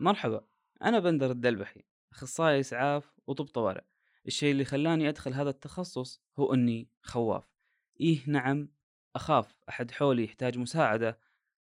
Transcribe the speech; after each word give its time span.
مرحبا 0.00 0.44
أنا 0.82 0.98
بندر 0.98 1.30
الدلبحي 1.30 1.82
أخصائي 2.12 2.60
إسعاف 2.60 3.12
وطب 3.26 3.44
طوارئ. 3.44 3.82
الشيء 4.26 4.52
اللي 4.52 4.64
خلاني 4.64 5.08
أدخل 5.08 5.34
هذا 5.34 5.50
التخصص 5.50 6.22
هو 6.38 6.54
أني 6.54 6.88
خواف. 7.02 7.44
إيه 8.00 8.20
نعم 8.26 8.68
أخاف 9.16 9.54
أحد 9.68 9.90
حولي 9.90 10.24
يحتاج 10.24 10.58
مساعدة 10.58 11.18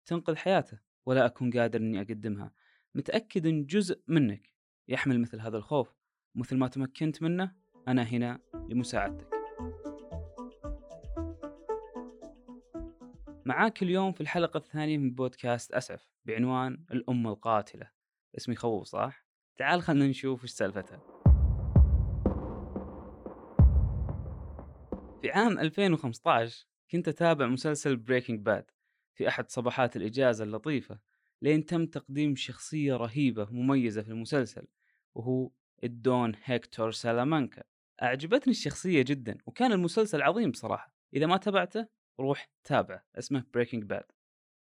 تنقذ 0.06 0.36
حياته 0.36 0.80
ولا 1.06 1.26
أكون 1.26 1.52
قادر 1.52 1.80
أني 1.80 2.02
أقدمها. 2.02 2.52
متأكد 2.96 3.48
أن 3.48 3.66
جزء 3.66 4.02
منك 4.08 4.54
يحمل 4.88 5.20
مثل 5.20 5.40
هذا 5.40 5.58
الخوف. 5.58 5.96
مثل 6.36 6.58
ما 6.58 6.68
تمكنت 6.68 7.22
منه 7.22 7.56
أنا 7.88 8.04
هنا 8.04 8.40
لمساعدتك. 8.70 9.30
معاك 13.46 13.84
اليوم 13.84 14.12
في 14.12 14.22
الحلقة 14.22 14.58
الثانية 14.58 14.98
من 14.98 15.12
بودكاست 15.12 15.72
أسعف 15.72 16.08
بعنوان 16.26 16.86
الأم 16.92 17.28
القاتلة. 17.28 17.96
اسمي 18.38 18.56
يخوف 18.56 18.88
صح؟ 18.88 19.26
تعال 19.58 19.82
خلنا 19.82 20.08
نشوف 20.08 20.44
إيش 20.44 20.52
سالفتها. 20.52 21.02
في 25.22 25.32
عام 25.32 25.60
2015 25.60 26.68
كنت 26.92 27.08
أتابع 27.08 27.46
مسلسل 27.46 27.96
Breaking 27.96 28.40
Bad 28.40 28.72
في 29.14 29.28
أحد 29.28 29.50
صباحات 29.50 29.96
الإجازة 29.96 30.44
اللطيفة 30.44 31.00
لين 31.42 31.66
تم 31.66 31.86
تقديم 31.86 32.36
شخصية 32.36 32.96
رهيبة 32.96 33.48
مميزة 33.52 34.02
في 34.02 34.10
المسلسل 34.10 34.68
وهو 35.16 35.52
الدون 35.84 36.34
هيكتور 36.44 36.92
سالامانكا. 36.92 37.64
أعجبتني 38.04 38.52
الشخصية 38.52 39.02
جدا 39.02 39.38
وكان 39.46 39.72
المسلسل 39.72 40.22
عظيم 40.22 40.52
بصراحة. 40.52 40.96
إذا 41.14 41.26
ما 41.26 41.38
تابعته 41.38 41.88
روح 42.20 42.50
تابعه 42.64 43.06
اسمه 43.16 43.44
Breaking 43.54 43.84
Bad 43.84 44.06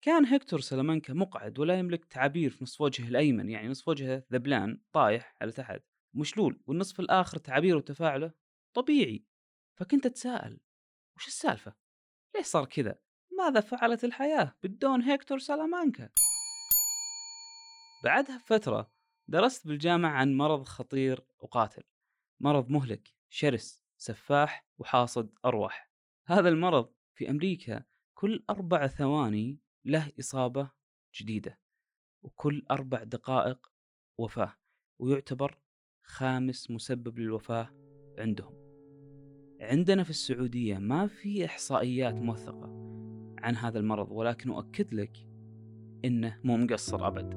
كان 0.02 0.26
هيكتور 0.26 0.60
سلامانكا 0.60 1.12
مقعد 1.12 1.58
ولا 1.58 1.78
يملك 1.78 2.04
تعابير 2.04 2.50
في 2.50 2.64
نصف 2.64 2.80
وجهه 2.80 3.08
الأيمن 3.08 3.50
يعني 3.50 3.68
نصف 3.68 3.88
وجهه 3.88 4.24
ذبلان 4.32 4.80
طايح 4.92 5.36
على 5.40 5.52
تحت 5.52 5.82
مشلول 6.14 6.62
والنصف 6.66 7.00
الآخر 7.00 7.38
تعابيره 7.38 7.76
وتفاعله 7.76 8.32
طبيعي 8.74 9.24
فكنت 9.78 10.06
أتساءل 10.06 10.60
وش 11.16 11.26
السالفة؟ 11.26 11.74
ليش 12.36 12.46
صار 12.46 12.64
كذا؟ 12.64 12.98
ماذا 13.38 13.60
فعلت 13.60 14.04
الحياة 14.04 14.56
بالدون 14.62 15.02
هيكتور 15.02 15.38
سلامانكا؟ 15.38 16.10
بعدها 18.04 18.36
بفترة 18.36 18.92
درست 19.28 19.66
بالجامعة 19.66 20.10
عن 20.10 20.34
مرض 20.34 20.64
خطير 20.64 21.26
وقاتل 21.38 21.82
مرض 22.40 22.70
مهلك 22.70 23.14
شرس 23.30 23.82
سفاح 23.96 24.66
وحاصد 24.78 25.34
أرواح 25.44 25.90
هذا 26.26 26.48
المرض 26.48 26.94
في 27.14 27.30
أمريكا 27.30 27.84
كل 28.14 28.44
أربع 28.50 28.86
ثواني 28.86 29.61
له 29.84 30.12
إصابة 30.20 30.70
جديدة 31.14 31.58
وكل 32.22 32.62
أربع 32.70 33.02
دقائق 33.02 33.72
وفاة 34.18 34.54
ويعتبر 34.98 35.58
خامس 36.02 36.70
مسبب 36.70 37.18
للوفاة 37.18 37.70
عندهم. 38.18 38.54
عندنا 39.60 40.02
في 40.02 40.10
السعودية 40.10 40.78
ما 40.78 41.06
في 41.06 41.44
إحصائيات 41.44 42.14
موثقة 42.14 42.66
عن 43.38 43.56
هذا 43.56 43.78
المرض 43.78 44.10
ولكن 44.10 44.50
أؤكد 44.50 44.94
لك 44.94 45.26
إنه 46.04 46.40
مو 46.44 46.56
مقصر 46.56 47.06
أبد. 47.06 47.34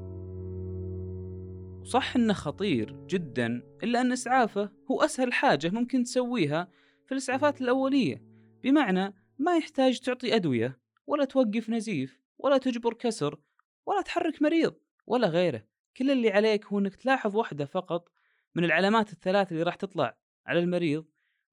وصح 1.81 2.15
إنه 2.15 2.33
خطير 2.33 3.05
جدا 3.07 3.77
إلا 3.83 4.01
أن 4.01 4.11
إسعافه 4.11 4.71
هو 4.91 5.01
أسهل 5.01 5.33
حاجة 5.33 5.69
ممكن 5.69 6.03
تسويها 6.03 6.67
في 7.05 7.11
الإسعافات 7.11 7.61
الأولية. 7.61 8.23
بمعنى 8.63 9.13
ما 9.39 9.57
يحتاج 9.57 9.99
تعطي 9.99 10.35
أدوية 10.35 10.79
ولا 11.07 11.25
توقف 11.25 11.69
نزيف. 11.69 12.24
ولا 12.45 12.57
تجبر 12.57 12.93
كسر 12.93 13.39
ولا 13.85 14.01
تحرك 14.01 14.41
مريض 14.41 14.75
ولا 15.07 15.27
غيره. 15.27 15.67
كل 15.97 16.11
اللي 16.11 16.29
عليك 16.29 16.65
هو 16.65 16.79
إنك 16.79 16.95
تلاحظ 16.95 17.35
واحدة 17.35 17.65
فقط 17.65 18.11
من 18.55 18.63
العلامات 18.63 19.13
الثلاث 19.13 19.51
اللي 19.51 19.63
راح 19.63 19.75
تطلع 19.75 20.17
على 20.45 20.59
المريض 20.59 21.05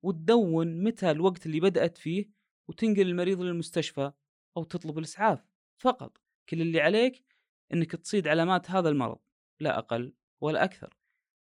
وتدون 0.03 0.85
متى 0.85 1.11
الوقت 1.11 1.47
اللي 1.47 1.61
بدأت 1.61 1.99
فيه 1.99 2.31
وتنقل 2.69 3.01
المريض 3.01 3.41
للمستشفى 3.41 4.13
أو 4.57 4.65
تطلب 4.65 4.99
الإسعاف. 4.99 5.47
فقط. 5.79 6.19
كل 6.49 6.61
اللي 6.61 6.81
عليك 6.81 7.25
إنك 7.73 7.97
تصيد 7.97 8.29
علامات 8.29 8.71
هذا 8.71 8.89
المرض 8.89 9.19
لا 9.61 9.79
أقل 9.79 10.15
ولا 10.41 10.65
أكثر. 10.65 10.97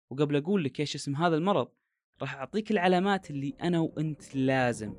وقبل 0.10 0.36
أقول 0.36 0.64
لك 0.64 0.80
إيش 0.80 0.96
اسم 0.96 1.16
هذا 1.16 1.36
المرض 1.36 1.72
راح 2.22 2.36
أعطيك 2.36 2.72
العلامات 2.72 3.32
اللي 3.32 3.56
أنا 3.62 3.80
وأنت 3.80 4.36
لازم 4.36 4.96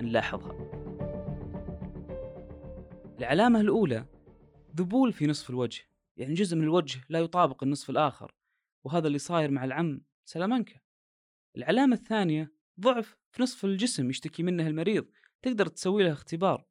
نلاحظها. 0.00 0.79
العلامة 3.20 3.60
الأولى 3.60 4.06
ذبول 4.76 5.12
في 5.12 5.26
نصف 5.26 5.50
الوجه 5.50 5.82
يعني 6.16 6.34
جزء 6.34 6.56
من 6.56 6.62
الوجه 6.62 7.00
لا 7.08 7.18
يطابق 7.18 7.62
النصف 7.62 7.90
الآخر 7.90 8.34
وهذا 8.84 9.06
اللي 9.06 9.18
صاير 9.18 9.50
مع 9.50 9.64
العم 9.64 10.02
سلامانكا. 10.24 10.80
العلامة 11.56 11.96
الثانية 11.96 12.52
ضعف 12.80 13.16
في 13.30 13.42
نصف 13.42 13.64
الجسم 13.64 14.10
يشتكي 14.10 14.42
منه 14.42 14.66
المريض 14.66 15.06
تقدر 15.42 15.66
تسوي 15.66 16.02
له 16.02 16.12
اختبار. 16.12 16.66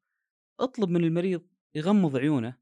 اطلب 0.60 0.90
من 0.90 1.04
المريض 1.04 1.48
يغمض 1.76 2.18
عيونه 2.18 2.58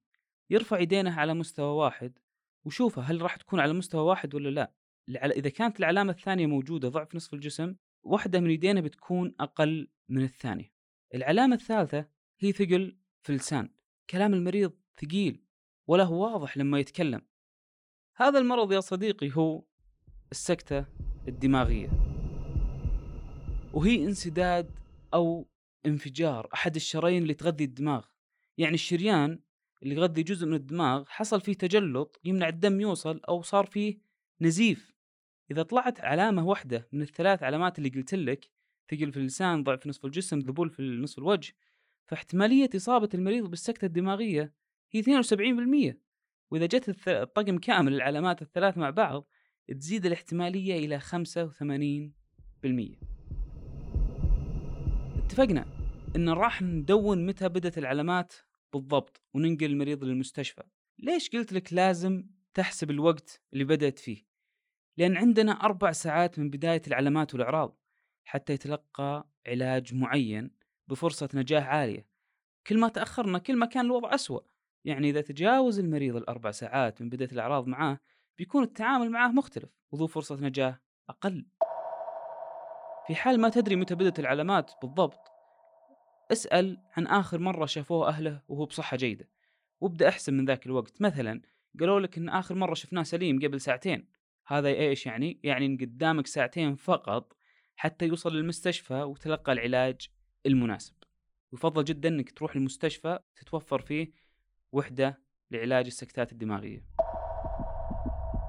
يرفع 0.49 0.79
يدينه 0.79 1.19
على 1.19 1.33
مستوى 1.33 1.75
واحد 1.75 2.19
وشوفه 2.65 3.01
هل 3.01 3.21
راح 3.21 3.35
تكون 3.35 3.59
على 3.59 3.73
مستوى 3.73 4.01
واحد 4.01 4.35
ولا 4.35 4.49
لا. 4.49 4.73
إذا 5.25 5.49
كانت 5.49 5.79
العلامة 5.79 6.11
الثانية 6.11 6.45
موجودة 6.45 6.89
ضعف 6.89 7.15
نصف 7.15 7.33
الجسم 7.33 7.75
واحدة 8.03 8.39
من 8.39 8.51
يدينه 8.51 8.81
بتكون 8.81 9.35
أقل 9.39 9.87
من 10.09 10.23
الثانية. 10.23 10.71
العلامة 11.15 11.55
الثالثة 11.55 12.05
هي 12.39 12.51
ثقل 12.51 12.97
في 13.23 13.29
اللسان. 13.29 13.76
كلام 14.09 14.33
المريض 14.33 14.73
ثقيل 15.01 15.43
ولا 15.87 16.03
هو 16.03 16.33
واضح 16.33 16.57
لما 16.57 16.79
يتكلم. 16.79 17.21
هذا 18.15 18.39
المرض 18.39 18.71
يا 18.71 18.79
صديقي 18.79 19.31
هو 19.33 19.63
السكتة 20.31 20.85
الدماغية. 21.27 21.89
وهي 23.73 24.03
انسداد 24.05 24.79
أو 25.13 25.47
انفجار 25.85 26.49
أحد 26.53 26.75
الشرايين 26.75 27.23
اللي 27.23 27.33
تغذي 27.33 27.63
الدماغ. 27.63 28.05
يعني 28.57 28.75
الشريان 28.75 29.39
اللي 29.83 29.95
يغذي 29.95 30.23
جزء 30.23 30.47
من 30.47 30.53
الدماغ 30.53 31.03
حصل 31.07 31.41
فيه 31.41 31.53
تجلط 31.53 32.19
يمنع 32.23 32.47
الدم 32.47 32.81
يوصل 32.81 33.21
أو 33.29 33.41
صار 33.41 33.65
فيه 33.65 33.97
نزيف. 34.41 34.93
إذا 35.51 35.63
طلعت 35.63 36.01
علامة 36.01 36.45
واحدة 36.45 36.87
من 36.91 37.01
الثلاث 37.01 37.43
علامات 37.43 37.77
اللي 37.77 37.89
قلت 37.89 38.13
لك 38.13 38.49
ثقل 38.91 39.11
في 39.11 39.17
اللسان 39.17 39.63
ضعف 39.63 39.79
في 39.79 39.89
نصف 39.89 40.05
الجسم 40.05 40.39
ذبول 40.39 40.69
في 40.69 40.81
نصف 40.81 41.17
الوجه 41.17 41.53
فاحتمالية 42.07 42.69
إصابة 42.75 43.09
المريض 43.13 43.49
بالسكتة 43.49 43.85
الدماغية 43.85 44.53
هي 44.91 45.03
72% 45.93 45.95
وإذا 46.51 46.65
جت 46.65 47.07
الطقم 47.07 47.57
كامل 47.57 47.93
العلامات 47.93 48.41
الثلاث 48.41 48.77
مع 48.77 48.89
بعض 48.89 49.27
تزيد 49.79 50.05
الاحتمالية 50.05 50.85
إلى 50.85 50.99
85% 50.99 51.03
اتفقنا 55.25 55.65
إن 56.15 56.29
راح 56.29 56.61
ندون 56.61 57.25
متى 57.25 57.49
بدت 57.49 57.77
العلامات 57.77 58.33
بالضبط 58.73 59.21
وننقل 59.33 59.65
المريض 59.65 60.03
للمستشفى. 60.03 60.63
ليش 60.99 61.29
قلت 61.29 61.53
لك 61.53 61.73
لازم 61.73 62.23
تحسب 62.53 62.91
الوقت 62.91 63.41
اللي 63.53 63.63
بدأت 63.63 63.99
فيه؟ 63.99 64.27
لأن 64.97 65.17
عندنا 65.17 65.51
أربع 65.51 65.91
ساعات 65.91 66.39
من 66.39 66.49
بداية 66.49 66.81
العلامات 66.87 67.33
والأعراض 67.33 67.79
حتى 68.25 68.53
يتلقى 68.53 69.29
علاج 69.47 69.93
معين 69.93 70.51
بفرصة 70.87 71.29
نجاح 71.33 71.67
عالية. 71.67 72.07
كل 72.67 72.79
ما 72.79 72.87
تأخرنا 72.87 73.39
كل 73.39 73.55
ما 73.55 73.65
كان 73.65 73.85
الوضع 73.85 74.15
أسوأ. 74.15 74.39
يعني 74.85 75.09
إذا 75.09 75.21
تجاوز 75.21 75.79
المريض 75.79 76.15
الأربع 76.15 76.51
ساعات 76.51 77.01
من 77.01 77.09
بداية 77.09 77.31
الأعراض 77.31 77.67
معاه 77.67 77.99
بيكون 78.37 78.63
التعامل 78.63 79.11
معاه 79.11 79.27
مختلف 79.27 79.69
وذو 79.91 80.07
فرصة 80.07 80.35
نجاح 80.35 80.79
أقل. 81.09 81.45
في 83.07 83.15
حال 83.15 83.41
ما 83.41 83.49
تدري 83.49 83.75
متى 83.75 83.95
بدأت 83.95 84.19
العلامات 84.19 84.71
بالضبط 84.81 85.31
اسأل 86.31 86.77
عن 86.97 87.07
آخر 87.07 87.39
مرة 87.39 87.65
شافوه 87.65 88.07
أهله 88.07 88.41
وهو 88.47 88.65
بصحة 88.65 88.97
جيدة. 88.97 89.29
وابدأ 89.81 90.09
احسب 90.09 90.33
من 90.33 90.45
ذاك 90.45 90.65
الوقت. 90.65 91.01
مثلا 91.01 91.41
قالوا 91.79 91.99
لك 91.99 92.17
إن 92.17 92.29
آخر 92.29 92.55
مرة 92.55 92.73
شفناه 92.73 93.03
سليم 93.03 93.39
قبل 93.39 93.61
ساعتين. 93.61 94.07
هذا 94.47 94.67
إيش 94.67 95.05
يعني؟ 95.05 95.39
يعني 95.43 95.65
إن 95.65 95.77
قدامك 95.77 96.27
ساعتين 96.27 96.75
فقط 96.75 97.33
حتى 97.75 98.05
يوصل 98.05 98.35
للمستشفى 98.35 99.03
وتلقى 99.03 99.51
العلاج 99.51 100.09
المناسب. 100.45 100.93
يفضل 101.53 101.83
جدا 101.83 102.09
إنك 102.09 102.31
تروح 102.31 102.55
المستشفى 102.55 103.19
تتوفر 103.35 103.81
فيه 103.81 104.11
وحدة 104.71 105.21
لعلاج 105.51 105.85
السكتات 105.85 106.31
الدماغية. 106.31 106.85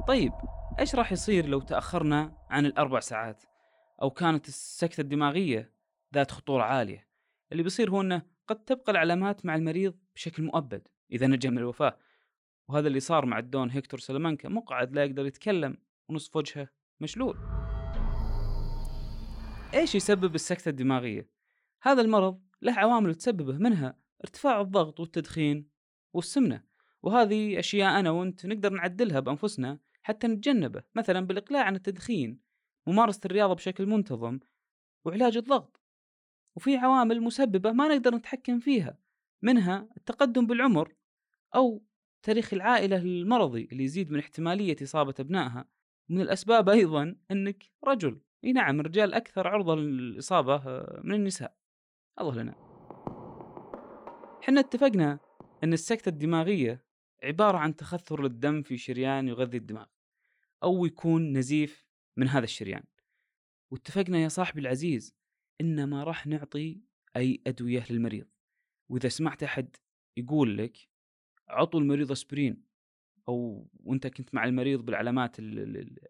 طيب 0.08 0.32
إيش 0.79 0.94
راح 0.94 1.12
يصير 1.12 1.46
لو 1.46 1.61
تأخرنا 1.61 2.38
عن 2.50 2.67
الأربع 2.67 3.00
ساعات؟ 3.00 3.44
أو 4.02 4.11
كانت 4.11 4.49
السكتة 4.49 5.00
الدماغية 5.00 5.73
ذات 6.14 6.31
خطورة 6.31 6.62
عالية. 6.62 7.08
اللي 7.52 7.62
بيصير 7.62 7.91
هو 7.91 8.00
إنه 8.00 8.23
قد 8.46 8.64
تبقى 8.64 8.93
العلامات 8.93 9.46
مع 9.46 9.55
المريض 9.55 9.99
بشكل 10.14 10.43
مؤبد 10.43 10.88
إذا 11.12 11.26
نجا 11.26 11.50
من 11.50 11.58
الوفاة. 11.58 11.99
وهذا 12.69 12.88
اللي 12.88 13.00
صار 13.00 13.26
مع 13.26 13.38
الدون 13.38 13.70
هيكتور 13.70 14.00
سلامانكا 14.00 14.49
مقعد 14.49 14.93
لا 14.93 15.05
يقدر 15.05 15.26
يتكلم 15.26 15.76
ونصف 16.08 16.37
وجهه 16.37 16.69
مشلول. 17.00 17.38
إيش 19.75 19.94
يسبب 19.94 20.34
السكتة 20.34 20.69
الدماغية؟ 20.69 21.38
هذا 21.82 22.00
المرض 22.00 22.40
له 22.62 22.72
عوامل 22.72 23.14
تسببه 23.14 23.58
منها 23.58 23.98
ارتفاع 24.25 24.60
الضغط 24.60 25.00
والتدخين 25.00 25.69
والسمنة 26.12 26.64
وهذه 27.02 27.58
أشياء 27.58 28.00
أنا 28.00 28.10
وأنت 28.10 28.46
نقدر 28.46 28.72
نعدلها 28.72 29.20
بأنفسنا 29.20 29.78
حتى 30.02 30.26
نتجنبه 30.26 30.82
مثلا 30.94 31.20
بالإقلاع 31.20 31.64
عن 31.64 31.76
التدخين 31.76 32.40
ممارسة 32.86 33.20
الرياضة 33.25 33.54
بشكل 33.54 33.86
منتظم 33.86 34.38
وعلاج 35.04 35.36
الضغط 35.36 35.80
وفي 36.56 36.76
عوامل 36.76 37.20
مسببة 37.20 37.72
ما 37.72 37.88
نقدر 37.88 38.14
نتحكم 38.14 38.58
فيها 38.58 38.98
منها 39.42 39.88
التقدم 39.96 40.46
بالعمر 40.46 40.94
أو 41.54 41.82
تاريخ 42.22 42.54
العائلة 42.54 42.96
المرضي 42.96 43.69
اللي 43.72 43.84
يزيد 43.84 44.10
من 44.10 44.19
احتمالية 44.19 44.76
إصابة 44.82 45.14
أبنائها. 45.20 45.69
من 46.08 46.20
الأسباب 46.20 46.69
أيضا 46.69 47.16
أنك 47.31 47.64
رجل. 47.84 48.20
أي 48.44 48.52
نعم 48.52 48.81
الرجال 48.81 49.14
أكثر 49.14 49.48
عرضة 49.48 49.76
للإصابة 49.76 50.54
آه، 50.54 51.00
من 51.04 51.14
النساء. 51.14 51.56
الله 52.20 52.35
لنا. 52.35 52.55
حنا 54.43 54.61
اتفقنا 54.61 55.19
أن 55.65 55.73
السكتة 55.73 56.09
الدماغية 56.09 56.85
عبارة 57.23 57.59
عن 57.59 57.76
تخثر 57.76 58.23
للدم 58.23 58.62
في 58.62 58.76
شريان 58.76 59.29
يغذي 59.29 59.56
الدماغ 59.56 59.87
أو 60.62 60.87
يكون 60.87 61.32
نزيف 61.32 61.87
من 62.17 62.29
هذا 62.29 62.44
الشريان. 62.44 62.82
واتفقنا 63.70 64.19
يا 64.19 64.29
صاحبي 64.29 64.61
العزيز 64.61 65.15
إن 65.61 65.85
ما 65.85 66.05
راح 66.05 66.26
نعطي 66.26 66.81
أي 67.17 67.43
أدوية 67.47 67.85
للمريض. 67.91 68.26
وإذا 68.88 69.09
سمعت 69.09 69.43
أحد 69.43 69.76
يقول 70.17 70.59
لك 70.59 70.79
عطوا 71.49 71.81
المريض 71.81 72.12
أسبرين 72.12 72.65
أو 73.29 73.69
وأنت 73.85 74.06
كنت 74.06 74.35
مع 74.35 74.44
المريض 74.44 74.81
بالعلامات 74.81 75.37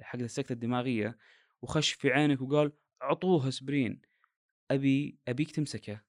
حق 0.01 0.19
السكتة 0.19 0.53
الدماغية 0.53 1.19
وخش 1.63 1.93
في 1.93 2.11
عينك 2.11 2.41
وقال 2.41 2.73
عطوه 3.01 3.49
أسبرين 3.49 4.08
أبي 4.71 5.19
أبيك 5.29 5.51
تمسكه 5.51 6.03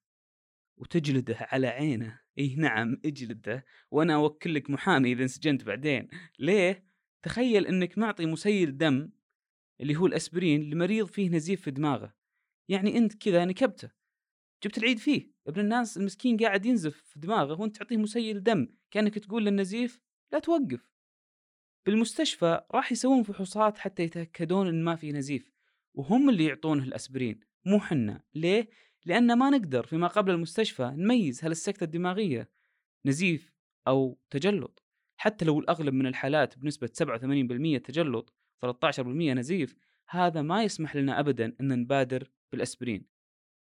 وتجلده 0.76 1.36
على 1.40 1.66
عينه. 1.66 2.20
إي 2.38 2.54
نعم 2.54 3.00
اجلده 3.04 3.64
وأنا 3.90 4.14
أوكل 4.14 4.54
لك 4.54 4.70
محامي 4.70 5.12
إذا 5.12 5.22
انسجنت 5.22 5.64
بعدين. 5.64 6.08
ليه؟ 6.38 6.84
تخيل 7.22 7.66
إنك 7.66 7.98
معطي 7.98 8.26
مسيل 8.26 8.76
دم 8.78 9.10
اللي 9.80 9.96
هو 9.96 10.06
الأسبرين 10.06 10.70
لمريض 10.70 11.06
فيه 11.06 11.28
نزيف 11.28 11.62
في 11.62 11.70
دماغه. 11.70 12.14
يعني 12.68 12.98
أنت 12.98 13.14
كذا 13.14 13.44
نكبته. 13.44 13.90
جبت 14.64 14.78
العيد 14.78 14.98
فيه. 14.98 15.32
ابن 15.46 15.60
الناس 15.60 15.96
المسكين 15.96 16.36
قاعد 16.36 16.66
ينزف 16.66 16.96
في 16.96 17.20
دماغه 17.20 17.60
وأنت 17.60 17.76
تعطيه 17.76 17.96
مسيل 17.96 18.42
دم 18.42 18.68
كأنك 18.90 19.18
تقول 19.18 19.44
للنزيف 19.44 20.00
لا 20.32 20.38
توقف. 20.38 20.90
بالمستشفى 21.86 22.60
راح 22.70 22.92
يسوون 22.92 23.22
فحوصات 23.22 23.78
حتى 23.78 24.02
يتأكدون 24.02 24.68
إن 24.68 24.84
ما 24.84 24.96
في 24.96 25.12
نزيف 25.12 25.52
وهم 25.94 26.30
اللي 26.30 26.44
يعطونه 26.44 26.84
الأسبرين. 26.84 27.40
مو 27.64 27.80
حنا. 27.80 28.22
ليه؟ 28.34 28.68
لأن 29.06 29.38
ما 29.38 29.50
نقدر 29.50 29.86
فيما 29.86 30.06
قبل 30.06 30.30
المستشفى 30.30 30.92
نميز 30.96 31.44
هل 31.44 31.50
السكتة 31.50 31.84
الدماغية 31.84 32.50
نزيف 33.06 33.52
أو 33.88 34.18
تجلط. 34.30 34.84
حتى 35.16 35.44
لو 35.44 35.60
الأغلب 35.60 35.94
من 35.94 36.06
الحالات 36.06 36.58
بنسبة 36.58 36.86
87% 36.86 37.82
تجلط 37.82 38.34
13% 38.60 39.34
نزيف 39.34 39.76
هذا 40.08 40.42
ما 40.42 40.64
يسمح 40.64 40.96
لنا 40.96 41.20
ابدا 41.20 41.56
أن 41.60 41.80
نبادر 41.80 42.30
بالأسبرين. 42.52 43.06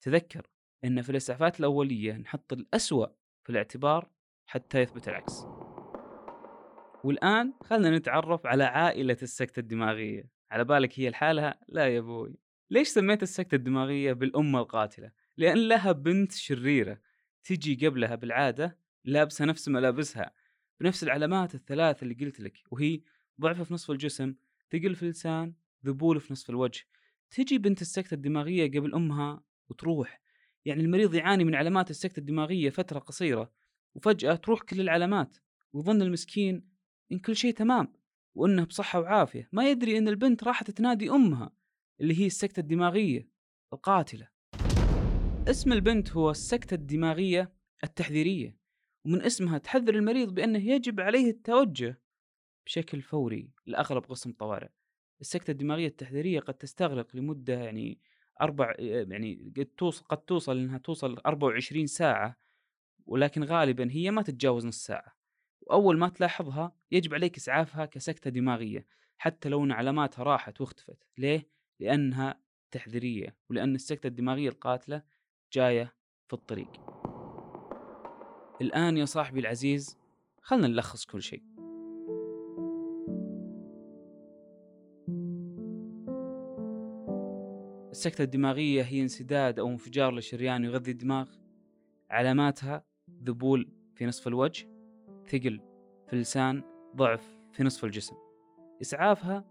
تذكر 0.00 0.46
أن 0.84 1.02
في 1.02 1.10
الأسعافات 1.10 1.60
الأولية 1.60 2.12
نحط 2.12 2.52
الأسوأ 2.52 3.06
في 3.44 3.50
الاعتبار 3.50 4.10
حتى 4.46 4.82
يثبت 4.82 5.08
العكس. 5.08 5.44
والآن 7.04 7.54
خلنا 7.62 7.98
نتعرف 7.98 8.46
على 8.46 8.64
عائلة 8.64 9.16
السكتة 9.22 9.60
الدماغية. 9.60 10.30
على 10.50 10.64
بالك 10.64 11.00
هي 11.00 11.10
لحالها؟ 11.10 11.60
لا 11.68 11.86
يا 11.86 11.98
أبوي 11.98 12.47
ليش 12.70 12.88
سميت 12.88 13.22
السكتة 13.22 13.54
الدماغية 13.54 14.12
بالامه 14.12 14.58
القاتلة؟ 14.60 15.12
لأن 15.36 15.68
لها 15.68 15.92
بنت 15.92 16.32
شريرة 16.32 17.00
تجي 17.44 17.86
قبلها 17.86 18.14
بالعادة 18.14 18.78
لابسة 19.04 19.44
نفس 19.44 19.68
ملابسها 19.68 20.32
بنفس 20.80 21.02
العلامات 21.02 21.54
الثلاث 21.54 22.02
اللي 22.02 22.14
قلت 22.14 22.40
لك 22.40 22.58
وهي 22.70 23.00
ضعف 23.40 23.62
في 23.62 23.74
نصف 23.74 23.90
الجسم 23.90 24.34
ثقل 24.72 24.94
في 24.94 25.02
اللسان 25.02 25.54
ذبول 25.86 26.20
في 26.20 26.32
نصف 26.32 26.50
الوجه. 26.50 26.84
تجي 27.30 27.58
بنت 27.58 27.82
السكتة 27.82 28.14
الدماغية 28.14 28.70
قبل 28.78 28.94
أمها 28.94 29.42
وتروح. 29.68 30.20
يعني 30.64 30.82
المريض 30.82 31.14
يعاني 31.14 31.44
من 31.44 31.54
علامات 31.54 31.90
السكتة 31.90 32.20
الدماغية 32.20 32.70
فترة 32.70 32.98
قصيرة 32.98 33.52
وفجأة 33.94 34.34
تروح 34.34 34.60
كل 34.60 34.80
العلامات 34.80 35.36
ويظن 35.72 36.02
المسكين 36.02 36.68
إن 37.12 37.18
كل 37.18 37.36
شيء 37.36 37.54
تمام 37.54 37.92
وإنه 38.34 38.64
بصحة 38.64 39.00
وعافية. 39.00 39.48
ما 39.52 39.70
يدري 39.70 39.98
إن 39.98 40.08
البنت 40.08 40.44
راحت 40.44 40.70
تنادي 40.70 41.10
أمها. 41.10 41.52
اللي 42.00 42.20
هي 42.20 42.26
السكتة 42.26 42.60
الدماغية 42.60 43.28
القاتلة. 43.72 44.28
اسم 45.48 45.72
البنت 45.72 46.12
هو 46.12 46.30
السكتة 46.30 46.74
الدماغية 46.74 47.52
التحذيرية 47.84 48.56
ومن 49.04 49.22
اسمها 49.22 49.58
تحذر 49.58 49.94
المريض 49.94 50.34
بأنه 50.34 50.58
يجب 50.58 51.00
عليه 51.00 51.30
التوجه 51.30 52.00
بشكل 52.66 53.02
فوري 53.02 53.50
لأغلب 53.66 54.04
قسم 54.04 54.32
طوارئ. 54.32 54.68
السكتة 55.20 55.50
الدماغية 55.50 55.86
التحذيرية 55.86 56.40
قد 56.40 56.54
تستغرق 56.54 57.16
لمدة 57.16 57.54
يعني 57.54 58.00
أربع 58.40 58.74
يعني 58.78 59.52
قد 59.56 59.64
توصل 59.64 60.04
قد 60.04 60.18
توصل 60.18 60.58
إنها 60.58 60.78
توصل 60.78 61.18
24 61.26 61.86
ساعة 61.86 62.36
ولكن 63.06 63.44
غالبا 63.44 63.90
هي 63.90 64.10
ما 64.10 64.22
تتجاوز 64.22 64.66
نص 64.66 64.86
ساعة. 64.86 65.16
وأول 65.60 65.98
ما 65.98 66.08
تلاحظها 66.08 66.76
يجب 66.90 67.14
عليك 67.14 67.36
إسعافها 67.36 67.86
كسكتة 67.86 68.30
دماغية 68.30 68.86
حتى 69.18 69.48
لو 69.48 69.64
إن 69.64 69.72
علاماتها 69.72 70.22
راحت 70.22 70.60
واختفت. 70.60 70.98
ليه؟ 71.18 71.57
لأنها 71.80 72.40
تحذيرية 72.70 73.36
ولأن 73.50 73.74
السكتة 73.74 74.06
الدماغية 74.06 74.48
القاتلة 74.48 75.02
جاية 75.52 75.94
في 76.26 76.32
الطريق. 76.32 76.70
الآن 78.60 78.96
يا 78.96 79.04
صاحبي 79.04 79.40
العزيز 79.40 79.98
خلنا 80.42 80.68
نلخص 80.68 81.04
كل 81.04 81.22
شيء. 81.22 81.42
السكتة 87.90 88.22
الدماغية 88.24 88.82
هي 88.82 89.02
انسداد 89.02 89.58
أو 89.58 89.68
انفجار 89.68 90.14
لشريان 90.14 90.64
يغذي 90.64 90.90
الدماغ. 90.90 91.30
علاماتها 92.10 92.84
ذبول 93.22 93.72
في 93.94 94.06
نصف 94.06 94.28
الوجه 94.28 94.68
ثقل 95.26 95.60
في 96.06 96.12
اللسان 96.12 96.62
ضعف 96.96 97.38
في 97.52 97.64
نصف 97.64 97.84
الجسم. 97.84 98.16
إسعافها 98.82 99.44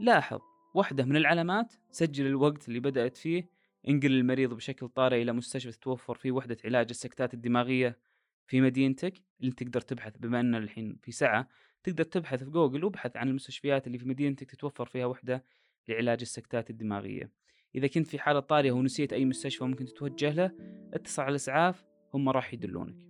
لاحظ 0.00 0.49
واحدة 0.74 1.04
من 1.04 1.16
العلامات 1.16 1.74
سجل 1.90 2.26
الوقت 2.26 2.68
اللي 2.68 2.80
بدأت 2.80 3.16
فيه 3.16 3.48
انقل 3.88 4.12
المريض 4.12 4.54
بشكل 4.54 4.88
طارئ 4.88 5.22
إلى 5.22 5.32
مستشفى 5.32 5.72
تتوفر 5.72 6.14
فيه 6.14 6.32
وحدة 6.32 6.56
علاج 6.64 6.86
السكتات 6.90 7.34
الدماغية 7.34 7.98
في 8.46 8.60
مدينتك 8.60 9.14
اللي 9.40 9.52
تقدر 9.52 9.80
تبحث 9.80 10.16
بما 10.18 10.40
أن 10.40 10.54
الحين 10.54 10.96
في 11.02 11.12
ساعة 11.12 11.48
تقدر 11.82 12.04
تبحث 12.04 12.44
في 12.44 12.50
جوجل 12.50 12.84
وابحث 12.84 13.16
عن 13.16 13.28
المستشفيات 13.28 13.86
اللي 13.86 13.98
في 13.98 14.08
مدينتك 14.08 14.50
تتوفر 14.50 14.86
فيها 14.86 15.06
وحدة 15.06 15.44
لعلاج 15.88 16.18
السكتات 16.20 16.70
الدماغية. 16.70 17.30
إذا 17.74 17.86
كنت 17.86 18.06
في 18.06 18.18
حالة 18.18 18.40
طارئة 18.40 18.70
ونسيت 18.70 19.12
أي 19.12 19.24
مستشفى 19.24 19.64
ممكن 19.64 19.84
تتوجه 19.84 20.32
له 20.32 20.52
اتصل 20.94 21.22
على 21.22 21.30
الإسعاف 21.30 21.84
هم 22.14 22.28
راح 22.28 22.54
يدلونك. 22.54 23.06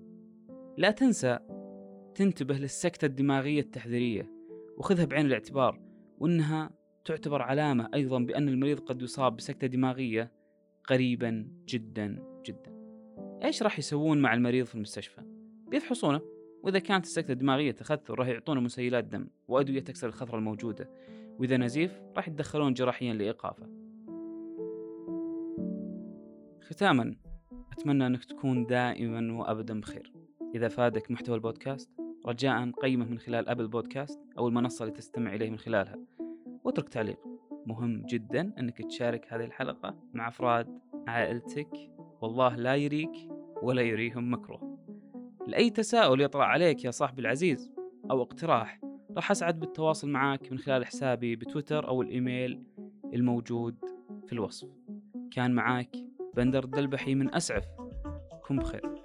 لا 0.79 0.91
تنسى 0.91 1.39
تنتبه 2.15 2.55
للسكتة 2.55 3.07
الدماغية 3.07 3.61
التحذيرية 3.61 4.31
وخذها 4.77 5.05
بعين 5.05 5.27
الاعتبار 5.27 5.81
وأنها 6.19 6.80
تعتبر 7.05 7.43
علامة 7.43 7.89
أيضا 7.95 8.19
بأن 8.19 8.49
المريض 8.49 8.81
قد 8.81 9.03
يصاب 9.03 9.37
بسكتة 9.37 9.67
دماغية 9.67 10.33
قريبا 10.85 11.49
جدا 11.69 12.23
جدا. 12.47 12.81
إيش 13.45 13.63
راح 13.63 13.79
يسوون 13.79 14.19
مع 14.23 14.35
المريض 14.35 14.67
في 14.67 14.75
المستشفى؟ 14.75 15.23
بيفحصونه. 15.69 16.21
وإذا 16.63 16.79
كانت 16.79 17.05
السكتة 17.05 17.33
الدماغية 17.33 17.71
تخثر 17.71 18.19
راح 18.19 18.29
يعطونه 18.29 18.61
مسيلات 18.61 19.05
دم 19.05 19.27
وأدوية 19.49 19.81
تكسر 19.81 20.07
الخثرة 20.09 20.39
الموجودة. 20.39 20.91
وإذا 21.39 21.57
نزيف 21.57 22.01
راح 22.17 22.29
يتدخلون 22.29 22.73
جراحيا 22.73 23.15
لإيقافه. 23.15 23.67
ختاما 26.61 27.17
أتمنى 27.73 28.07
أنك 28.07 28.25
تكون 28.25 28.67
دائما 28.67 29.33
وأبدا 29.33 29.81
بخير. 29.81 30.13
إذا 30.55 30.69
فادك 30.69 31.11
محتوى 31.11 31.35
البودكاست 31.35 31.91
رجاء 32.27 32.71
قيمة 32.71 33.05
من 33.05 33.19
خلال 33.19 33.49
أبل 33.49 33.69
بودكاست 33.69 34.21
أو 34.39 34.49
المنصة 34.49 34.83
اللي 34.83 34.97
تستمع 34.97 35.35
إليه 35.35 35.51
من 35.51 35.59
خلالها. 35.59 35.99
واترك 36.65 36.89
تعليق. 36.89 37.19
مهم 37.67 38.03
جدا 38.03 38.53
أنك 38.59 38.83
تشارك 38.83 39.33
هذه 39.33 39.45
الحلقة 39.45 39.95
مع 40.15 40.29
أفراد 40.29 40.79
عائلتك 41.09 41.71
والله 42.21 42.57
لا 42.57 42.77
يريك 42.77 43.31
ولا 43.63 43.83
يريهم 43.83 44.33
مكروه 44.33 44.79
لأي 45.47 45.71
تساؤل 45.71 46.21
يطرأ 46.21 46.45
عليك 46.45 46.85
يا 46.85 46.91
صاحبي 46.91 47.21
العزيز 47.21 47.73
أو 48.11 48.23
اقتراح 48.23 48.81
راح 49.17 49.31
أسعد 49.31 49.61
بالتواصل 49.61 50.09
معك 50.09 50.53
من 50.53 50.59
خلال 50.59 50.87
حسابي 50.87 51.37
بتويتر 51.37 51.89
أو 51.89 52.03
الإيميل 52.03 52.63
الموجود 53.15 53.75
في 54.27 54.33
الوصف. 54.33 54.69
كان 55.31 55.55
معاك 55.55 55.97
بندر 56.37 56.65
الدلبحي 56.65 57.15
من 57.15 57.35
أسعف. 57.35 57.65
كن 58.47 58.57
بخير. 58.57 59.00